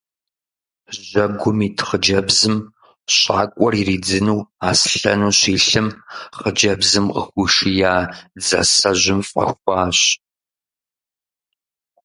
Жьэгум 1.07 1.59
ит 1.67 1.77
хъыджэбзым 1.87 2.55
щӏакӏуэр 3.15 3.73
иридзыну 3.81 4.39
аслъэну 4.69 5.35
щилъым, 5.39 5.87
хъыджэбзым 6.37 7.05
къыхуишия 7.13 7.93
дзасэжьым 8.41 9.19
фӏэхуащ. 9.29 9.99